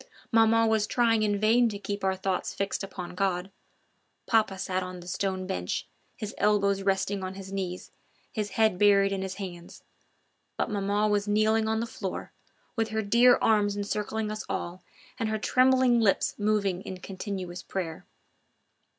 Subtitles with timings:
[0.31, 3.51] Maman was trying in vain to keep our thoughts fixed upon God
[4.25, 5.85] papa sat on the stone bench,
[6.17, 7.91] his elbows resting on his knees,
[8.31, 9.83] his head buried in his hands;
[10.57, 12.33] but maman was kneeling on the floor,
[12.75, 14.81] with her dear arms encircling us all
[15.19, 18.07] and her trembling lips moving in continuous prayer.